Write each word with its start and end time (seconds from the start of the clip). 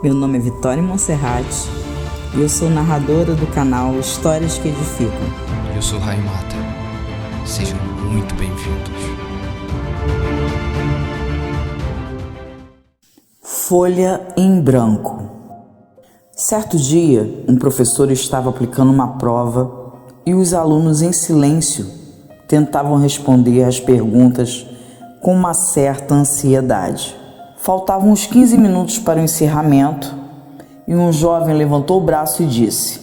Meu 0.00 0.14
nome 0.14 0.38
é 0.38 0.40
Vitória 0.40 0.80
Monserrat 0.80 1.44
e 2.36 2.40
eu 2.40 2.48
sou 2.48 2.70
narradora 2.70 3.34
do 3.34 3.48
canal 3.48 3.98
Histórias 3.98 4.56
que 4.56 4.68
Edificam. 4.68 5.10
Eu 5.74 5.82
sou 5.82 5.98
Rai 5.98 6.16
Mata. 6.18 6.54
Sejam 7.44 7.76
muito 8.08 8.32
bem-vindos. 8.36 8.92
Folha 13.42 14.20
em 14.36 14.60
branco. 14.60 15.20
Certo 16.30 16.76
dia, 16.76 17.44
um 17.48 17.56
professor 17.56 18.08
estava 18.12 18.50
aplicando 18.50 18.92
uma 18.92 19.18
prova 19.18 19.94
e 20.24 20.32
os 20.32 20.54
alunos, 20.54 21.02
em 21.02 21.12
silêncio, 21.12 21.84
tentavam 22.46 22.98
responder 22.98 23.64
às 23.64 23.80
perguntas 23.80 24.64
com 25.20 25.34
uma 25.34 25.54
certa 25.54 26.14
ansiedade. 26.14 27.16
Faltavam 27.60 28.12
uns 28.12 28.24
15 28.24 28.56
minutos 28.56 28.98
para 29.00 29.18
o 29.18 29.22
encerramento 29.22 30.14
e 30.86 30.94
um 30.94 31.12
jovem 31.12 31.56
levantou 31.56 31.98
o 31.98 32.04
braço 32.04 32.42
e 32.42 32.46
disse: 32.46 33.00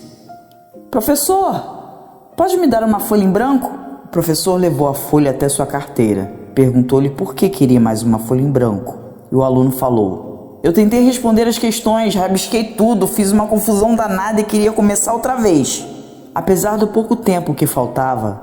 Professor, 0.89 2.31
pode 2.37 2.55
me 2.55 2.65
dar 2.65 2.81
uma 2.83 3.01
folha 3.01 3.23
em 3.23 3.29
branco? 3.29 3.69
O 4.05 4.07
professor 4.07 4.55
levou 4.55 4.87
a 4.87 4.93
folha 4.93 5.31
até 5.31 5.49
sua 5.49 5.65
carteira. 5.65 6.31
Perguntou-lhe 6.55 7.09
por 7.09 7.35
que 7.35 7.49
queria 7.49 7.81
mais 7.81 8.01
uma 8.01 8.17
folha 8.17 8.41
em 8.41 8.49
branco. 8.49 8.97
E 9.29 9.35
o 9.35 9.43
aluno 9.43 9.71
falou: 9.71 10.61
Eu 10.63 10.71
tentei 10.71 11.03
responder 11.03 11.45
as 11.47 11.57
questões, 11.57 12.15
rabisquei 12.15 12.63
tudo, 12.63 13.07
fiz 13.07 13.33
uma 13.33 13.47
confusão 13.47 13.93
danada 13.93 14.39
e 14.39 14.45
queria 14.45 14.71
começar 14.71 15.13
outra 15.13 15.35
vez. 15.35 15.85
Apesar 16.33 16.77
do 16.77 16.87
pouco 16.87 17.17
tempo 17.17 17.53
que 17.53 17.67
faltava, 17.67 18.41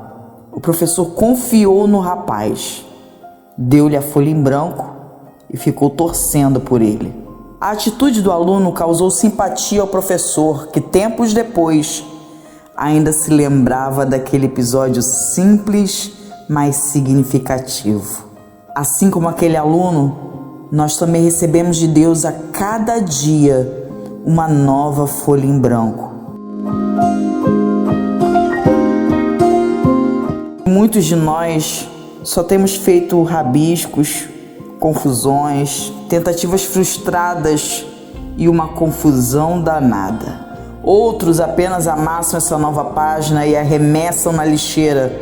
o 0.53 0.61
professor 0.61 1.07
confiou 1.15 1.89
no 1.89 2.01
rapaz, 2.01 2.85
deu-lhe 3.57 3.97
a 3.97 4.03
folha 4.03 4.29
em 4.29 4.41
branco 4.41 4.92
e 5.53 5.57
ficou 5.57 5.91
torcendo 5.91 6.61
por 6.61 6.81
ele. 6.81 7.15
A 7.61 7.71
atitude 7.71 8.23
do 8.23 8.33
aluno 8.33 8.73
causou 8.73 9.11
simpatia 9.11 9.81
ao 9.81 9.87
professor, 9.87 10.69
que 10.69 10.81
tempos 10.81 11.33
depois 11.33 12.05
ainda 12.77 13.13
se 13.13 13.31
lembrava 13.31 14.05
daquele 14.05 14.47
episódio 14.47 15.03
simples, 15.03 16.13
mas 16.49 16.77
significativo. 16.77 18.25
Assim 18.75 19.11
como 19.11 19.29
aquele 19.29 19.57
aluno, 19.57 20.69
nós 20.73 20.97
também 20.97 21.23
recebemos 21.23 21.77
de 21.77 21.87
Deus 21.87 22.25
a 22.25 22.33
cada 22.33 22.99
dia 22.99 23.89
uma 24.25 24.49
nova 24.49 25.07
folha 25.07 25.47
em 25.47 25.59
branco. 25.59 26.11
Muitos 30.67 31.05
de 31.05 31.15
nós 31.15 31.89
só 32.25 32.43
temos 32.43 32.75
feito 32.75 33.23
rabiscos, 33.23 34.29
confusões, 34.83 35.93
tentativas 36.09 36.65
frustradas 36.65 37.87
e 38.37 38.49
uma 38.49 38.67
confusão 38.67 39.63
danada. 39.63 40.41
Outros 40.83 41.39
apenas 41.39 41.87
amassam 41.87 42.39
essa 42.39 42.59
nova 42.59 42.87
página 42.87 43.47
e 43.47 43.57
arremessam 43.57 44.33
na 44.33 44.45
lixeira, 44.45 45.13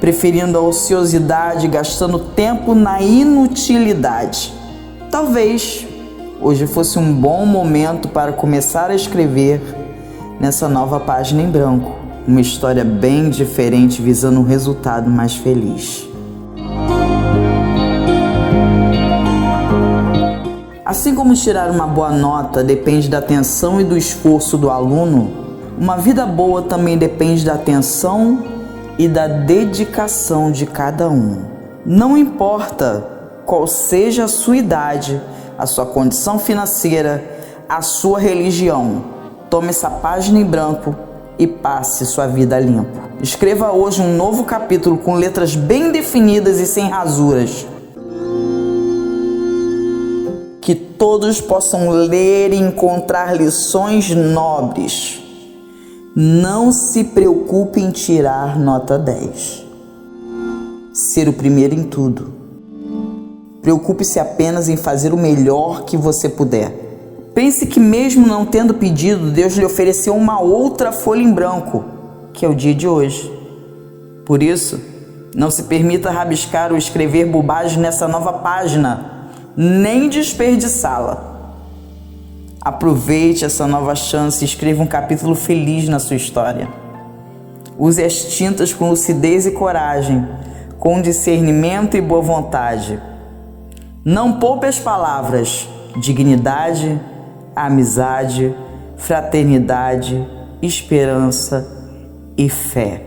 preferindo 0.00 0.56
a 0.56 0.62
ociosidade, 0.62 1.68
gastando 1.68 2.18
tempo 2.18 2.74
na 2.74 3.02
inutilidade. 3.02 4.54
Talvez 5.10 5.86
hoje 6.40 6.66
fosse 6.66 6.98
um 6.98 7.12
bom 7.12 7.44
momento 7.44 8.08
para 8.08 8.32
começar 8.32 8.90
a 8.90 8.94
escrever 8.94 9.60
nessa 10.40 10.66
nova 10.66 10.98
página 10.98 11.42
em 11.42 11.50
branco, 11.50 11.94
uma 12.26 12.40
história 12.40 12.82
bem 12.82 13.28
diferente 13.28 14.00
visando 14.00 14.40
um 14.40 14.44
resultado 14.44 15.10
mais 15.10 15.34
feliz. 15.34 16.13
Assim 20.94 21.12
como 21.12 21.34
tirar 21.34 21.72
uma 21.72 21.88
boa 21.88 22.12
nota 22.12 22.62
depende 22.62 23.08
da 23.08 23.18
atenção 23.18 23.80
e 23.80 23.84
do 23.84 23.98
esforço 23.98 24.56
do 24.56 24.70
aluno, 24.70 25.28
uma 25.76 25.96
vida 25.96 26.24
boa 26.24 26.62
também 26.62 26.96
depende 26.96 27.44
da 27.44 27.54
atenção 27.54 28.44
e 28.96 29.08
da 29.08 29.26
dedicação 29.26 30.52
de 30.52 30.66
cada 30.66 31.10
um. 31.10 31.46
Não 31.84 32.16
importa 32.16 33.04
qual 33.44 33.66
seja 33.66 34.26
a 34.26 34.28
sua 34.28 34.56
idade, 34.56 35.20
a 35.58 35.66
sua 35.66 35.84
condição 35.84 36.38
financeira, 36.38 37.24
a 37.68 37.82
sua 37.82 38.20
religião, 38.20 39.02
tome 39.50 39.70
essa 39.70 39.90
página 39.90 40.38
em 40.38 40.44
branco 40.44 40.94
e 41.36 41.44
passe 41.44 42.06
sua 42.06 42.28
vida 42.28 42.60
limpo. 42.60 43.00
Escreva 43.20 43.72
hoje 43.72 44.00
um 44.00 44.16
novo 44.16 44.44
capítulo 44.44 44.96
com 44.98 45.16
letras 45.16 45.56
bem 45.56 45.90
definidas 45.90 46.60
e 46.60 46.66
sem 46.68 46.88
rasuras 46.88 47.66
todos 51.04 51.38
possam 51.38 51.90
ler 51.90 52.54
e 52.54 52.56
encontrar 52.56 53.36
lições 53.36 54.08
nobres. 54.08 55.22
Não 56.16 56.72
se 56.72 57.04
preocupe 57.04 57.78
em 57.78 57.90
tirar 57.90 58.58
nota 58.58 58.98
10. 58.98 59.66
Ser 60.94 61.28
o 61.28 61.34
primeiro 61.34 61.74
em 61.74 61.82
tudo. 61.82 62.32
Preocupe-se 63.60 64.18
apenas 64.18 64.70
em 64.70 64.78
fazer 64.78 65.12
o 65.12 65.18
melhor 65.18 65.84
que 65.84 65.94
você 65.94 66.26
puder. 66.26 66.72
Pense 67.34 67.66
que, 67.66 67.78
mesmo 67.78 68.26
não 68.26 68.46
tendo 68.46 68.72
pedido, 68.72 69.30
Deus 69.30 69.58
lhe 69.58 69.64
ofereceu 69.66 70.16
uma 70.16 70.40
outra 70.40 70.90
folha 70.90 71.20
em 71.20 71.34
branco, 71.34 71.84
que 72.32 72.46
é 72.46 72.48
o 72.48 72.54
dia 72.54 72.74
de 72.74 72.88
hoje. 72.88 73.30
Por 74.24 74.42
isso, 74.42 74.80
não 75.34 75.50
se 75.50 75.64
permita 75.64 76.10
rabiscar 76.10 76.72
ou 76.72 76.78
escrever 76.78 77.26
bobagem 77.26 77.78
nessa 77.78 78.08
nova 78.08 78.32
página 78.32 79.13
nem 79.56 80.08
desperdiçá-la. 80.08 81.32
Aproveite 82.60 83.44
essa 83.44 83.66
nova 83.66 83.94
chance 83.94 84.42
e 84.42 84.46
escreva 84.46 84.82
um 84.82 84.86
capítulo 84.86 85.34
feliz 85.34 85.88
na 85.88 85.98
sua 85.98 86.16
história. 86.16 86.68
Use 87.78 88.02
as 88.02 88.14
tintas 88.36 88.72
com 88.72 88.88
lucidez 88.88 89.46
e 89.46 89.50
coragem, 89.50 90.26
com 90.78 91.02
discernimento 91.02 91.96
e 91.96 92.00
boa 92.00 92.22
vontade. 92.22 92.98
Não 94.04 94.38
poupe 94.38 94.66
as 94.66 94.78
palavras 94.78 95.68
dignidade, 95.96 97.00
amizade, 97.54 98.54
fraternidade, 98.96 100.26
esperança 100.60 101.66
e 102.36 102.48
fé. 102.48 103.02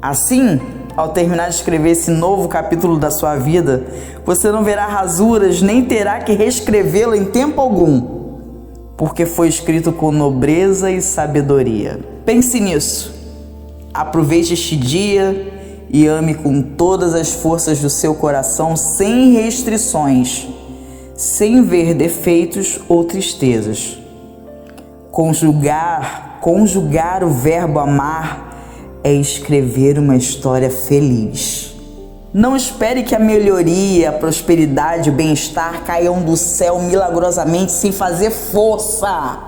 Assim, 0.00 0.60
ao 0.98 1.10
terminar 1.10 1.48
de 1.48 1.54
escrever 1.54 1.90
esse 1.90 2.10
novo 2.10 2.48
capítulo 2.48 2.98
da 2.98 3.08
sua 3.08 3.36
vida, 3.36 3.84
você 4.26 4.50
não 4.50 4.64
verá 4.64 4.84
rasuras 4.84 5.62
nem 5.62 5.84
terá 5.84 6.18
que 6.18 6.32
reescrevê-lo 6.32 7.14
em 7.14 7.24
tempo 7.24 7.60
algum, 7.60 8.02
porque 8.96 9.24
foi 9.24 9.46
escrito 9.46 9.92
com 9.92 10.10
nobreza 10.10 10.90
e 10.90 11.00
sabedoria. 11.00 12.00
Pense 12.26 12.58
nisso. 12.58 13.14
Aproveite 13.94 14.54
este 14.54 14.76
dia 14.76 15.86
e 15.88 16.04
ame 16.08 16.34
com 16.34 16.60
todas 16.60 17.14
as 17.14 17.32
forças 17.32 17.78
do 17.78 17.88
seu 17.88 18.16
coração, 18.16 18.74
sem 18.74 19.34
restrições, 19.34 20.48
sem 21.14 21.62
ver 21.62 21.94
defeitos 21.94 22.80
ou 22.88 23.04
tristezas. 23.04 23.96
Conjugar, 25.12 26.38
conjugar 26.40 27.22
o 27.22 27.30
verbo 27.30 27.78
amar 27.78 28.47
é 29.02 29.12
escrever 29.12 29.98
uma 29.98 30.16
história 30.16 30.70
feliz. 30.70 31.74
Não 32.32 32.54
espere 32.54 33.02
que 33.02 33.14
a 33.14 33.18
melhoria, 33.18 34.10
a 34.10 34.12
prosperidade, 34.12 35.08
o 35.08 35.12
bem-estar 35.12 35.82
caiam 35.84 36.20
do 36.22 36.36
céu 36.36 36.78
milagrosamente 36.80 37.72
sem 37.72 37.90
fazer 37.90 38.30
força. 38.30 39.38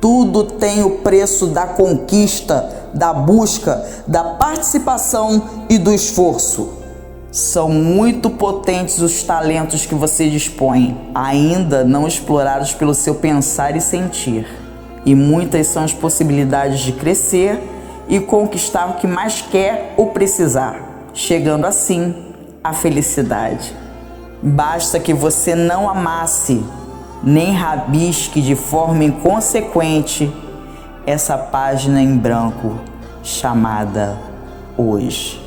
Tudo 0.00 0.44
tem 0.44 0.84
o 0.84 0.98
preço 0.98 1.46
da 1.46 1.66
conquista, 1.66 2.68
da 2.92 3.12
busca, 3.12 3.84
da 4.06 4.22
participação 4.22 5.42
e 5.70 5.78
do 5.78 5.92
esforço. 5.92 6.68
São 7.32 7.70
muito 7.70 8.30
potentes 8.30 8.98
os 8.98 9.22
talentos 9.22 9.86
que 9.86 9.94
você 9.94 10.28
dispõe, 10.28 11.10
ainda 11.14 11.84
não 11.84 12.06
explorados 12.06 12.72
pelo 12.72 12.94
seu 12.94 13.14
pensar 13.14 13.76
e 13.76 13.80
sentir. 13.80 14.46
E 15.06 15.14
muitas 15.14 15.68
são 15.68 15.84
as 15.84 15.92
possibilidades 15.92 16.80
de 16.80 16.92
crescer 16.92 17.75
e 18.08 18.20
conquistar 18.20 18.90
o 18.90 18.94
que 18.94 19.06
mais 19.06 19.42
quer 19.42 19.94
ou 19.96 20.08
precisar, 20.08 21.08
chegando 21.12 21.66
assim 21.66 22.14
à 22.62 22.72
felicidade. 22.72 23.74
Basta 24.42 25.00
que 25.00 25.12
você 25.12 25.54
não 25.54 25.88
amasse 25.88 26.64
nem 27.22 27.52
rabisque 27.52 28.40
de 28.40 28.54
forma 28.54 29.04
inconsequente 29.04 30.32
essa 31.06 31.36
página 31.36 32.00
em 32.00 32.16
branco 32.16 32.78
chamada 33.22 34.16
Hoje. 34.76 35.42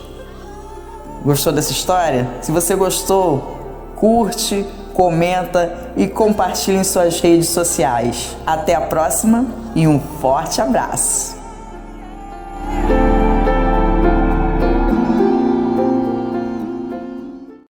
Gostou 1.24 1.54
dessa 1.54 1.72
história? 1.72 2.28
Se 2.42 2.52
você 2.52 2.76
gostou, 2.76 3.94
curte, 3.96 4.66
comenta 4.94 5.92
e 5.96 6.08
compartilhe 6.08 6.78
em 6.78 6.84
suas 6.84 7.20
redes 7.20 7.50
sociais. 7.50 8.36
Até 8.46 8.74
a 8.74 8.82
próxima 8.82 9.46
e 9.76 9.88
um 9.88 10.00
forte 10.00 10.62
abraço! 10.62 11.39